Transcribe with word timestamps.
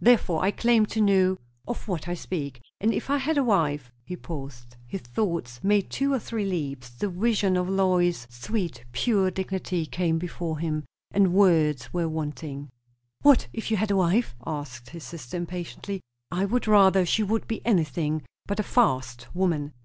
"Therefore 0.00 0.44
I 0.44 0.52
claim 0.52 0.86
to 0.86 1.00
know 1.00 1.38
of 1.66 1.88
what 1.88 2.06
I 2.06 2.14
speak. 2.14 2.62
And 2.80 2.94
if 2.94 3.10
I 3.10 3.18
had 3.18 3.36
a 3.36 3.42
wife" 3.42 3.90
he 4.04 4.14
paused. 4.14 4.76
His 4.86 5.00
thoughts 5.00 5.58
made 5.64 5.90
two 5.90 6.12
or 6.12 6.20
three 6.20 6.44
leaps; 6.44 6.88
the 6.90 7.08
vision 7.08 7.56
of 7.56 7.68
Lois's 7.68 8.28
sweet, 8.30 8.84
pure 8.92 9.28
dignity 9.32 9.84
came 9.86 10.18
before 10.18 10.60
him, 10.60 10.84
and 11.10 11.32
words 11.32 11.92
were 11.92 12.08
wanting. 12.08 12.70
"What 13.22 13.48
if 13.52 13.72
you 13.72 13.76
had 13.76 13.90
a 13.90 13.96
wife?" 13.96 14.36
asked 14.46 14.90
his 14.90 15.02
sister 15.02 15.36
impatiently. 15.36 16.00
"I 16.30 16.44
would 16.44 16.68
rather 16.68 17.04
she 17.04 17.24
would 17.24 17.48
be 17.48 17.60
anything 17.66 18.22
but 18.46 18.60
a 18.60 18.62
'fast' 18.62 19.34
woman." 19.34 19.72